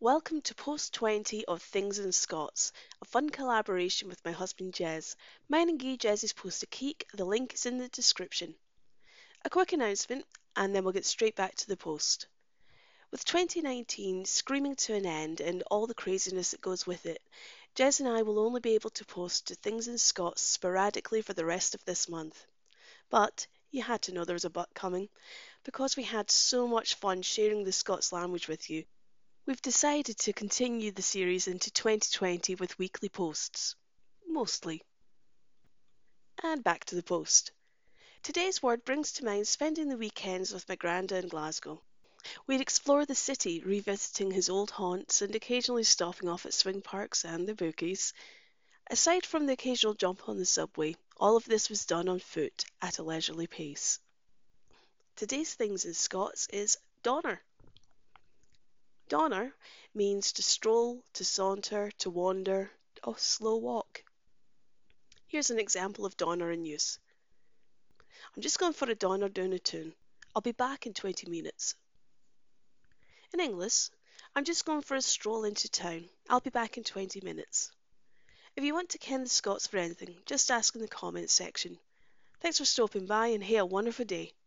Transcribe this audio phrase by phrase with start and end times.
[0.00, 5.16] Welcome to post 20 of Things in Scots, a fun collaboration with my husband Jez.
[5.48, 8.54] Mine and Guy Jez's post a keek, the link is in the description.
[9.46, 12.26] A quick announcement, and then we'll get straight back to the post.
[13.10, 17.22] With 2019 screaming to an end and all the craziness that goes with it,
[17.74, 21.32] Jez and I will only be able to post to Things in Scots sporadically for
[21.32, 22.44] the rest of this month.
[23.08, 25.08] But you had to know there was a but coming.
[25.64, 28.84] Because we had so much fun sharing the Scots language with you,
[29.46, 33.76] we've decided to continue the series into 2020 with weekly posts.
[34.26, 34.82] Mostly.
[36.42, 37.52] And back to the post.
[38.24, 41.80] Today's word brings to mind spending the weekends with my granda in Glasgow.
[42.48, 47.24] We'd explore the city, revisiting his old haunts and occasionally stopping off at swing parks
[47.24, 48.12] and the bookies.
[48.90, 52.64] Aside from the occasional jump on the subway, all of this was done on foot
[52.82, 54.00] at a leisurely pace.
[55.14, 57.40] Today's things in Scots is donner.
[59.08, 59.54] Donner
[59.94, 62.70] means to stroll, to saunter, to wander,
[63.04, 64.02] a slow walk.
[65.28, 66.98] Here's an example of donner in use.
[68.34, 69.94] I'm just going for a donner down the town.
[70.34, 71.74] I'll be back in 20 minutes.
[73.32, 73.90] In English,
[74.34, 76.08] I'm just going for a stroll into town.
[76.28, 77.70] I'll be back in 20 minutes.
[78.56, 81.78] If you want to ken the Scots for anything, just ask in the comments section.
[82.40, 84.32] Thanks for stopping by and have a wonderful day.